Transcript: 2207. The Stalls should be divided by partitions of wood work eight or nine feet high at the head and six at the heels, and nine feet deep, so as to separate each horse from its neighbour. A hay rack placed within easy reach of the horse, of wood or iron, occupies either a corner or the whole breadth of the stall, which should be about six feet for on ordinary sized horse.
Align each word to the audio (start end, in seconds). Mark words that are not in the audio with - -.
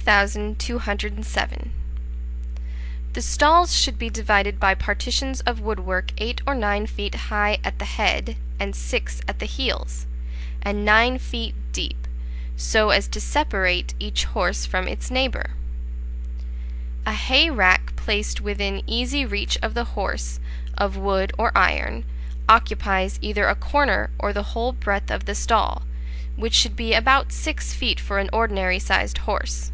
2207. 0.00 1.70
The 3.12 3.22
Stalls 3.22 3.72
should 3.72 3.96
be 4.00 4.10
divided 4.10 4.58
by 4.58 4.74
partitions 4.74 5.42
of 5.42 5.60
wood 5.60 5.78
work 5.78 6.12
eight 6.18 6.40
or 6.44 6.56
nine 6.56 6.88
feet 6.88 7.14
high 7.14 7.58
at 7.62 7.78
the 7.78 7.84
head 7.84 8.34
and 8.58 8.74
six 8.74 9.20
at 9.28 9.38
the 9.38 9.46
heels, 9.46 10.06
and 10.60 10.84
nine 10.84 11.20
feet 11.20 11.54
deep, 11.70 12.08
so 12.56 12.90
as 12.90 13.06
to 13.06 13.20
separate 13.20 13.94
each 14.00 14.24
horse 14.24 14.66
from 14.66 14.88
its 14.88 15.08
neighbour. 15.08 15.50
A 17.06 17.12
hay 17.12 17.48
rack 17.48 17.94
placed 17.94 18.40
within 18.40 18.82
easy 18.88 19.24
reach 19.24 19.56
of 19.62 19.74
the 19.74 19.84
horse, 19.84 20.40
of 20.76 20.96
wood 20.96 21.32
or 21.38 21.56
iron, 21.56 22.04
occupies 22.48 23.20
either 23.22 23.46
a 23.46 23.54
corner 23.54 24.10
or 24.18 24.32
the 24.32 24.42
whole 24.50 24.72
breadth 24.72 25.12
of 25.12 25.26
the 25.26 25.36
stall, 25.36 25.82
which 26.34 26.54
should 26.54 26.74
be 26.74 26.92
about 26.92 27.30
six 27.30 27.72
feet 27.72 28.00
for 28.00 28.18
on 28.18 28.28
ordinary 28.32 28.80
sized 28.80 29.18
horse. 29.18 29.70